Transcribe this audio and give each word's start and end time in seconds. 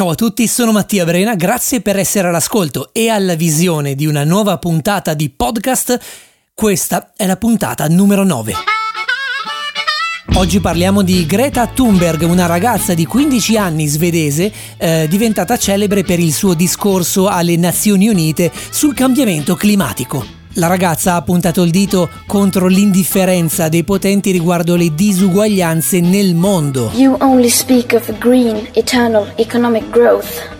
Ciao 0.00 0.08
a 0.08 0.14
tutti, 0.14 0.46
sono 0.46 0.72
Mattia 0.72 1.04
Brena, 1.04 1.34
grazie 1.34 1.82
per 1.82 1.98
essere 1.98 2.28
all'ascolto 2.28 2.88
e 2.94 3.10
alla 3.10 3.34
visione 3.34 3.94
di 3.94 4.06
una 4.06 4.24
nuova 4.24 4.56
puntata 4.56 5.12
di 5.12 5.28
podcast. 5.28 6.00
Questa 6.54 7.12
è 7.14 7.26
la 7.26 7.36
puntata 7.36 7.86
numero 7.86 8.24
9. 8.24 8.54
Oggi 10.36 10.58
parliamo 10.58 11.02
di 11.02 11.26
Greta 11.26 11.66
Thunberg, 11.66 12.22
una 12.22 12.46
ragazza 12.46 12.94
di 12.94 13.04
15 13.04 13.58
anni 13.58 13.86
svedese 13.88 14.50
eh, 14.78 15.06
diventata 15.06 15.58
celebre 15.58 16.02
per 16.02 16.18
il 16.18 16.32
suo 16.32 16.54
discorso 16.54 17.28
alle 17.28 17.56
Nazioni 17.56 18.08
Unite 18.08 18.50
sul 18.70 18.94
cambiamento 18.94 19.54
climatico. 19.54 20.39
La 20.54 20.66
ragazza 20.66 21.14
ha 21.14 21.22
puntato 21.22 21.62
il 21.62 21.70
dito 21.70 22.10
contro 22.26 22.66
l'indifferenza 22.66 23.68
dei 23.68 23.84
potenti 23.84 24.32
riguardo 24.32 24.74
le 24.74 24.92
disuguaglianze 24.94 26.00
nel 26.00 26.34
mondo. 26.34 26.90
You 26.94 27.16
only 27.20 27.48
speak 27.48 27.92
of 27.92 28.12
green, 28.18 28.66
eternal 28.72 29.32
economic 29.36 29.88
growth 29.90 30.58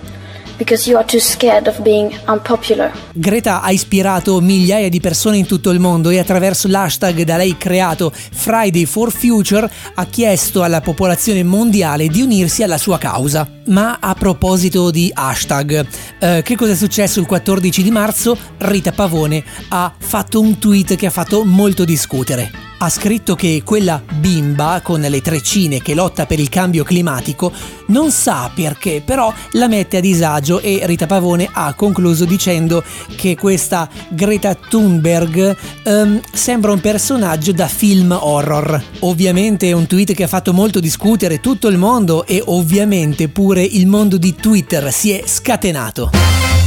because 0.61 0.87
you 0.87 0.99
are 0.99 1.07
too 1.07 1.19
scared 1.19 1.67
of 1.67 1.81
being 1.81 2.15
unpopular. 2.29 2.93
Greta 3.15 3.63
ha 3.63 3.71
ispirato 3.71 4.39
migliaia 4.41 4.91
di 4.91 5.01
persone 5.01 5.39
in 5.39 5.47
tutto 5.47 5.71
il 5.71 5.81
mondo 5.81 6.11
e 6.11 6.19
attraverso 6.19 6.69
l'hashtag 6.69 7.23
da 7.23 7.39
lei 7.39 7.57
creato 7.57 8.13
Friday 8.13 8.85
for 8.85 9.11
Future 9.11 9.69
ha 9.95 10.05
chiesto 10.05 10.63
alla 10.63 10.83
popolazione 10.83 11.43
mondiale 11.43 12.09
di 12.09 12.21
unirsi 12.21 12.63
alla 12.63 12.77
sua 12.77 12.99
causa. 12.99 13.49
Ma 13.69 13.97
a 14.01 14.15
proposito 14.15 14.91
di 14.91 15.11
hashtag, 15.13 15.87
eh, 16.19 16.43
che 16.45 16.57
cosa 16.57 16.73
è 16.73 16.77
successo 16.77 17.21
il 17.21 17.27
14 17.27 17.83
di 17.83 17.91
marzo? 17.91 18.37
Rita 18.59 18.93
Pavone 18.93 19.43
ha 19.69 19.93
fatto 19.97 20.41
un 20.41 20.59
tweet 20.59 20.97
che 20.97 21.07
ha 21.07 21.11
fatto 21.11 21.43
molto 21.45 21.87
discutere 21.87 22.70
ha 22.83 22.89
scritto 22.89 23.35
che 23.35 23.63
quella 23.65 24.03
bimba 24.15 24.81
con 24.83 25.01
le 25.01 25.21
treccine 25.21 25.83
che 25.83 25.95
lotta 25.95 26.25
per 26.25 26.41
il 26.41 26.49
cambio 26.49 26.83
climatico 26.83 27.53
non 27.87 28.11
sa 28.11 28.51
perché, 28.55 29.03
però 29.05 29.33
la 29.53 29.69
mette 29.69 29.99
a 29.99 30.01
disagio 30.01 30.61
e 30.61 30.81
Rita 30.85 31.07
Pavone 31.07 31.49
ha 31.51 31.75
concluso 31.75 32.25
dicendo 32.25 32.83
che 33.17 33.37
questa 33.37 33.89
Greta 34.09 34.55
Thunberg 34.55 35.57
um, 35.85 36.21
sembra 36.33 36.73
un 36.73 36.81
personaggio 36.81 37.53
da 37.53 37.69
film 37.69 38.17
horror. 38.19 38.83
Ovviamente 39.01 39.69
è 39.69 39.73
un 39.73 39.87
tweet 39.87 40.15
che 40.15 40.23
ha 40.23 40.29
fatto 40.29 40.53
molto 40.53 40.81
discutere 40.81 41.41
tutto 41.41 41.69
il 41.69 41.77
mondo 41.77 42.25
e 42.25 42.43
ovviamente 42.47 43.29
pure 43.29 43.63
il 43.63 43.87
mondo 43.87 44.17
di 44.17 44.35
Twitter 44.35 44.93
si 44.93 45.11
è 45.11 45.23
scatenato. 45.27 46.60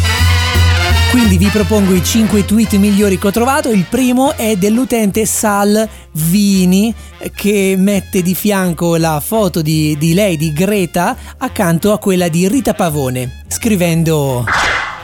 Quindi 1.14 1.38
vi 1.38 1.46
propongo 1.46 1.94
i 1.94 2.04
5 2.04 2.44
tweet 2.44 2.74
migliori 2.78 3.20
che 3.20 3.28
ho 3.28 3.32
trovato. 3.32 3.70
Il 3.70 3.86
primo 3.88 4.36
è 4.36 4.56
dell'utente 4.56 5.28
Sal 5.28 5.88
Vini 6.14 6.92
che 7.36 7.76
mette 7.78 8.24
di 8.24 8.34
fianco 8.34 8.96
la 8.96 9.22
foto 9.24 9.62
di, 9.62 9.96
di 10.00 10.16
lei, 10.16 10.38
di 10.38 10.52
Greta, 10.52 11.16
accanto 11.38 11.94
a 11.94 12.00
quella 12.00 12.30
di 12.30 12.48
Rita 12.48 12.74
Pavone, 12.74 13.44
scrivendo... 13.48 14.44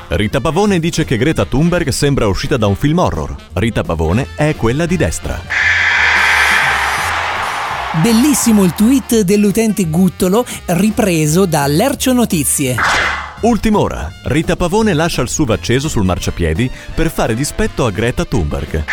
Rita 0.07 0.41
Pavone 0.41 0.79
dice 0.79 1.05
che 1.05 1.15
Greta 1.15 1.45
Thunberg 1.45 1.89
sembra 1.89 2.25
uscita 2.25 2.57
da 2.57 2.65
un 2.65 2.75
film 2.75 2.97
horror. 2.97 3.35
Rita 3.53 3.83
Pavone 3.83 4.29
è 4.33 4.55
quella 4.55 4.87
di 4.87 4.97
destra. 4.97 5.39
Bellissimo 8.01 8.63
il 8.63 8.73
tweet 8.73 9.19
dell'utente 9.19 9.87
Guttolo 9.87 10.43
ripreso 10.65 11.45
da 11.45 11.67
Lercio 11.67 12.13
Notizie. 12.13 13.08
Ultim'ora. 13.41 14.11
Rita 14.23 14.57
Pavone 14.57 14.93
lascia 14.93 15.21
il 15.21 15.29
SUV 15.29 15.51
acceso 15.51 15.87
sul 15.87 16.03
marciapiedi 16.03 16.69
per 16.93 17.09
fare 17.09 17.35
dispetto 17.35 17.85
a 17.85 17.91
Greta 17.91 18.25
Thunberg. 18.25 18.83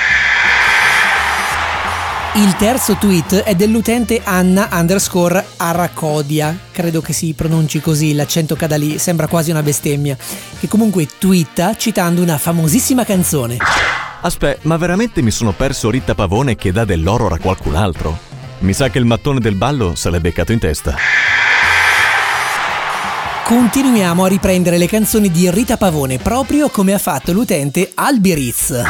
Il 2.36 2.54
terzo 2.54 2.96
tweet 2.96 3.42
è 3.42 3.56
dell'utente 3.56 4.20
Anna 4.22 4.68
underscore 4.70 5.44
Aracodia, 5.56 6.56
credo 6.70 7.00
che 7.00 7.12
si 7.12 7.32
pronunci 7.32 7.80
così, 7.80 8.14
l'accento 8.14 8.54
cada 8.54 8.76
lì, 8.76 8.98
sembra 8.98 9.26
quasi 9.26 9.50
una 9.50 9.62
bestemmia, 9.62 10.16
che 10.60 10.68
comunque 10.68 11.08
twitta 11.18 11.74
citando 11.76 12.22
una 12.22 12.38
famosissima 12.38 13.04
canzone. 13.04 13.56
Aspetta, 14.20 14.60
ma 14.62 14.76
veramente 14.76 15.22
mi 15.22 15.30
sono 15.32 15.52
perso 15.52 15.90
Rita 15.90 16.14
Pavone 16.14 16.54
che 16.54 16.70
dà 16.70 16.84
dell'oro 16.84 17.26
a 17.26 17.38
qualcun 17.38 17.74
altro? 17.74 18.16
Mi 18.58 18.74
sa 18.74 18.90
che 18.90 18.98
il 18.98 19.06
mattone 19.06 19.40
del 19.40 19.54
ballo 19.56 19.96
se 19.96 20.10
l'è 20.10 20.20
beccato 20.20 20.52
in 20.52 20.58
testa. 20.60 20.94
Continuiamo 23.46 24.24
a 24.24 24.26
riprendere 24.26 24.76
le 24.76 24.88
canzoni 24.88 25.30
di 25.30 25.48
Rita 25.48 25.76
Pavone, 25.76 26.18
proprio 26.18 26.68
come 26.68 26.92
ha 26.94 26.98
fatto 26.98 27.32
l'utente 27.32 27.92
Albiriz. 27.94 28.82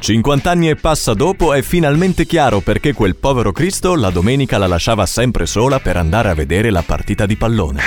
50 0.00 0.50
anni 0.50 0.68
e 0.70 0.74
passa 0.74 1.14
dopo 1.14 1.54
è 1.54 1.62
finalmente 1.62 2.26
chiaro 2.26 2.58
perché 2.58 2.92
quel 2.92 3.14
povero 3.14 3.52
Cristo 3.52 3.94
la 3.94 4.10
domenica 4.10 4.58
la 4.58 4.66
lasciava 4.66 5.06
sempre 5.06 5.46
sola 5.46 5.78
per 5.78 5.96
andare 5.96 6.30
a 6.30 6.34
vedere 6.34 6.70
la 6.70 6.82
partita 6.82 7.26
di 7.26 7.36
pallone. 7.36 7.80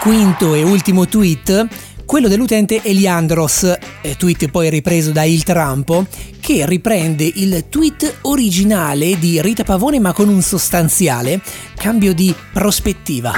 Quinto 0.00 0.54
e 0.54 0.64
ultimo 0.64 1.06
tweet 1.06 1.68
quello 2.06 2.28
dell'utente 2.28 2.80
Eliandros, 2.82 3.76
eh, 4.00 4.16
tweet 4.16 4.48
poi 4.48 4.70
ripreso 4.70 5.10
da 5.10 5.24
Il 5.24 5.42
Trampo, 5.42 6.06
che 6.40 6.64
riprende 6.64 7.30
il 7.34 7.66
tweet 7.68 8.18
originale 8.22 9.18
di 9.18 9.42
Rita 9.42 9.64
Pavone 9.64 9.98
ma 9.98 10.12
con 10.12 10.28
un 10.28 10.40
sostanziale 10.40 11.42
cambio 11.74 12.14
di 12.14 12.34
prospettiva. 12.52 13.32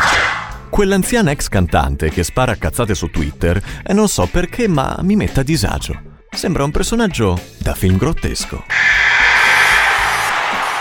Quell'anziana 0.69 1.31
ex 1.31 1.49
cantante 1.49 2.11
che 2.11 2.23
spara 2.23 2.55
cazzate 2.57 2.95
su 2.95 3.09
Twitter 3.09 3.61
e 3.85 3.93
non 3.95 4.07
so 4.07 4.29
perché 4.31 4.69
ma 4.69 4.99
mi 5.03 5.17
mette 5.17 5.41
a 5.41 5.43
disagio. 5.43 6.01
Sembra 6.31 6.63
un 6.63 6.71
personaggio 6.71 7.41
da 7.57 7.75
film 7.75 7.97
grottesco. 7.97 8.65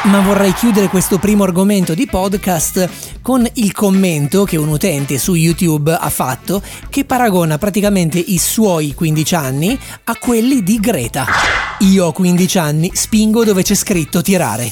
Ma 0.04 0.20
vorrei 0.20 0.54
chiudere 0.54 0.88
questo 0.88 1.18
primo 1.18 1.44
argomento 1.44 1.94
di 1.94 2.06
podcast 2.06 3.17
con 3.28 3.46
il 3.56 3.74
commento 3.74 4.46
che 4.46 4.56
un 4.56 4.70
utente 4.70 5.18
su 5.18 5.34
YouTube 5.34 5.92
ha 5.94 6.10
fatto 6.10 6.62
che 6.90 7.04
paragona 7.04 7.58
praticamente 7.58 8.18
i 8.18 8.38
suoi 8.38 8.94
15 8.94 9.36
anni 9.36 9.78
a 10.06 10.16
quelli 10.16 10.64
di 10.64 10.80
Greta. 10.80 11.26
Io 11.80 12.06
ho 12.06 12.14
15 12.14 12.58
anni, 12.58 12.90
spingo 12.94 13.44
dove 13.44 13.64
c'è 13.64 13.76
scritto 13.76 14.22
tirare. 14.22 14.70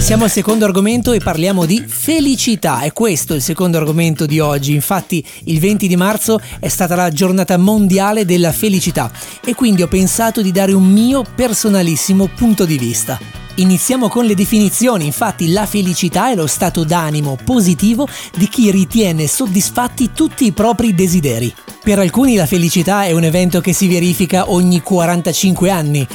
Siamo 0.00 0.24
al 0.24 0.32
secondo 0.32 0.64
argomento 0.64 1.12
e 1.12 1.20
parliamo 1.20 1.64
di 1.64 1.80
felicità. 1.86 2.80
È 2.80 2.92
questo 2.92 3.34
il 3.34 3.42
secondo 3.42 3.76
argomento 3.76 4.26
di 4.26 4.40
oggi. 4.40 4.74
Infatti 4.74 5.24
il 5.44 5.60
20 5.60 5.86
di 5.86 5.94
marzo 5.94 6.40
è 6.58 6.66
stata 6.66 6.96
la 6.96 7.10
giornata 7.10 7.56
mondiale 7.56 8.24
della 8.24 8.50
felicità 8.50 9.12
e 9.44 9.54
quindi 9.54 9.82
ho 9.82 9.86
pensato 9.86 10.42
di 10.42 10.50
dare 10.50 10.72
un 10.72 10.90
mio 10.90 11.22
personalissimo 11.36 12.26
punto 12.34 12.64
di 12.64 12.78
vista. 12.78 13.35
Iniziamo 13.58 14.08
con 14.08 14.26
le 14.26 14.34
definizioni, 14.34 15.06
infatti 15.06 15.50
la 15.50 15.64
felicità 15.64 16.30
è 16.30 16.34
lo 16.34 16.46
stato 16.46 16.84
d'animo 16.84 17.38
positivo 17.42 18.06
di 18.36 18.48
chi 18.48 18.70
ritiene 18.70 19.26
soddisfatti 19.26 20.10
tutti 20.12 20.44
i 20.44 20.52
propri 20.52 20.94
desideri. 20.94 21.54
Per 21.82 21.98
alcuni 21.98 22.34
la 22.34 22.44
felicità 22.44 23.04
è 23.04 23.12
un 23.12 23.24
evento 23.24 23.62
che 23.62 23.72
si 23.72 23.88
verifica 23.88 24.50
ogni 24.50 24.82
45 24.82 25.70
anni, 25.70 26.06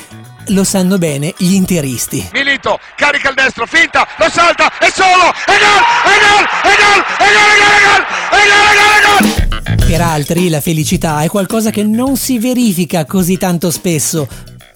lo 0.50 0.64
sanno 0.64 1.00
bene 1.00 1.34
gli 1.38 1.54
interisti. 1.54 2.30
Milito, 2.32 2.78
carica 2.96 3.30
il 3.30 3.36
destro, 3.36 3.66
finta, 3.66 4.08
lo 4.18 4.30
salta, 4.30 4.72
è 4.78 4.92
solo, 4.94 5.32
è 5.46 5.58
gol, 5.58 5.82
è 6.04 6.18
gol, 6.22 6.46
è 6.62 6.76
gol, 6.78 7.04
è 7.18 7.32
gol, 7.34 7.58
è 7.58 7.80
gol, 7.88 8.06
è 8.30 8.46
gol, 8.46 8.70
è 8.70 8.76
gol, 8.78 8.94
è 8.94 9.78
gol. 9.78 9.88
Per 9.88 10.02
altri 10.02 10.48
la 10.50 10.62
felicità 10.62 11.22
è 11.22 11.28
qualcosa 11.28 11.72
che 11.72 11.84
non 11.84 12.18
si 12.18 12.38
verifica 12.38 13.06
così 13.06 13.38
tanto 13.38 13.72
spesso, 13.72 14.28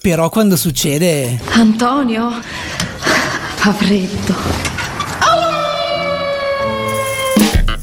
però 0.06 0.28
quando 0.28 0.54
succede... 0.54 1.36
Antonio, 1.54 2.30
fa 3.56 3.72
freddo. 3.72 4.36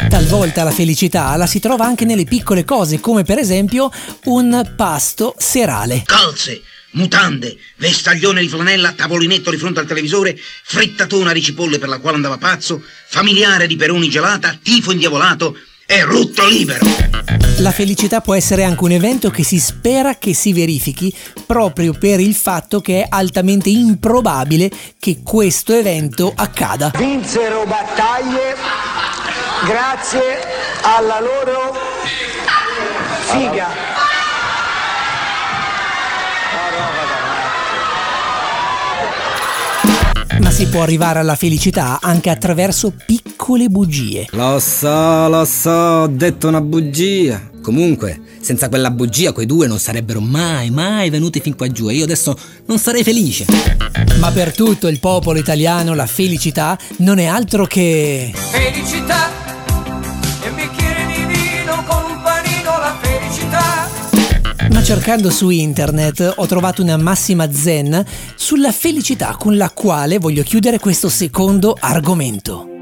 Talvolta 0.07 0.63
la 0.63 0.71
felicità 0.71 1.35
la 1.35 1.45
si 1.45 1.59
trova 1.59 1.83
anche 1.83 2.05
nelle 2.05 2.23
piccole 2.23 2.63
cose, 2.63 3.01
come 3.01 3.23
per 3.23 3.39
esempio 3.39 3.91
un 4.27 4.71
pasto 4.73 5.35
serale. 5.37 6.03
Calze, 6.05 6.61
mutande, 6.91 7.57
vestaglione 7.75 8.39
di 8.39 8.47
flanella, 8.47 8.93
tavolinetto 8.93 9.51
di 9.51 9.57
fronte 9.57 9.81
al 9.81 9.85
televisore, 9.85 10.39
frittatona 10.63 11.33
di 11.33 11.41
cipolle 11.41 11.77
per 11.77 11.89
la 11.89 11.99
quale 11.99 12.15
andava 12.15 12.37
pazzo, 12.37 12.81
familiare 13.09 13.67
di 13.67 13.75
peroni 13.75 14.07
gelata, 14.07 14.57
tifo 14.63 14.93
indiavolato 14.93 15.57
e 15.85 16.03
rutto 16.05 16.47
libero. 16.47 17.02
La 17.57 17.71
felicità 17.71 18.19
può 18.19 18.33
essere 18.33 18.63
anche 18.63 18.83
un 18.83 18.91
evento 18.91 19.29
che 19.29 19.43
si 19.43 19.59
spera 19.59 20.15
che 20.15 20.33
si 20.33 20.53
verifichi 20.53 21.15
proprio 21.45 21.93
per 21.93 22.19
il 22.19 22.33
fatto 22.33 22.81
che 22.81 23.03
è 23.03 23.05
altamente 23.07 23.69
improbabile 23.69 24.71
che 24.99 25.19
questo 25.23 25.73
evento 25.73 26.33
accada. 26.35 26.91
Vinsero 26.97 27.63
battaglie 27.65 28.55
grazie 29.65 30.21
alla 30.81 31.19
loro 31.19 31.75
figa. 33.31 33.67
Ma 40.39 40.49
si 40.49 40.67
può 40.67 40.81
arrivare 40.81 41.19
alla 41.19 41.35
felicità 41.35 41.99
anche 42.01 42.29
attraverso 42.29 42.93
piccole 43.43 43.67
bugie. 43.67 44.27
Lo 44.31 44.57
so, 44.57 45.27
lo 45.27 45.43
so, 45.43 45.69
ho 45.69 46.07
detto 46.07 46.47
una 46.47 46.61
bugia. 46.61 47.49
Comunque, 47.61 48.21
senza 48.39 48.69
quella 48.69 48.89
bugia 48.89 49.33
quei 49.33 49.45
due 49.45 49.67
non 49.67 49.79
sarebbero 49.79 50.21
mai, 50.21 50.69
mai 50.69 51.09
venuti 51.09 51.41
fin 51.41 51.53
qua 51.53 51.67
giù 51.67 51.89
e 51.89 51.95
io 51.95 52.05
adesso 52.05 52.37
non 52.67 52.79
sarei 52.79 53.03
felice. 53.03 53.45
Ma 54.19 54.31
per 54.31 54.55
tutto 54.55 54.87
il 54.87 54.99
popolo 54.99 55.39
italiano 55.39 55.93
la 55.93 56.05
felicità 56.05 56.77
non 56.99 57.19
è 57.19 57.25
altro 57.25 57.65
che... 57.65 58.31
Felicità! 58.33 59.29
Un 60.45 60.55
bicchiere 60.55 61.05
di 61.07 61.25
vino 61.25 61.83
con 61.85 62.11
un 62.11 62.21
panino 62.21 62.79
la 62.79 62.97
felicità! 63.01 64.69
Ma 64.69 64.83
cercando 64.83 65.29
su 65.29 65.49
internet 65.49 66.35
ho 66.37 66.45
trovato 66.45 66.81
una 66.81 66.95
massima 66.95 67.51
zen 67.51 68.05
sulla 68.35 68.71
felicità 68.71 69.35
con 69.37 69.57
la 69.57 69.69
quale 69.69 70.17
voglio 70.17 70.43
chiudere 70.43 70.79
questo 70.79 71.09
secondo 71.09 71.75
argomento. 71.77 72.72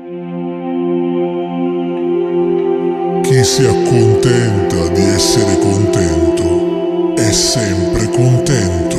Si 3.43 3.65
accontenta 3.65 4.87
di 4.89 5.01
essere 5.01 5.57
contento 5.57 7.15
è 7.15 7.31
sempre 7.31 8.07
contento. 8.09 8.97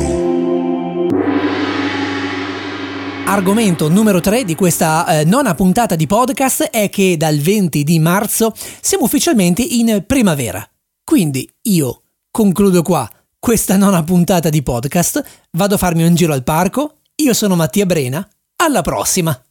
Argomento 3.25 3.89
numero 3.89 4.19
3 4.19 4.43
di 4.43 4.53
questa 4.53 5.21
eh, 5.21 5.23
nona 5.23 5.55
puntata 5.55 5.95
di 5.95 6.05
podcast 6.05 6.63
è 6.63 6.89
che 6.89 7.17
dal 7.17 7.37
20 7.37 7.83
di 7.83 7.97
marzo 7.99 8.53
siamo 8.81 9.05
ufficialmente 9.05 9.63
in 9.63 10.03
primavera. 10.05 10.63
Quindi 11.03 11.49
io 11.63 12.03
concludo 12.29 12.83
qua 12.83 13.09
questa 13.39 13.75
nona 13.75 14.03
puntata 14.03 14.49
di 14.49 14.61
podcast, 14.61 15.23
vado 15.51 15.75
a 15.75 15.79
farmi 15.79 16.05
un 16.05 16.13
giro 16.15 16.33
al 16.33 16.43
parco, 16.43 16.99
io 17.15 17.33
sono 17.33 17.55
Mattia 17.55 17.85
Brena, 17.85 18.27
alla 18.57 18.81
prossima! 18.81 19.41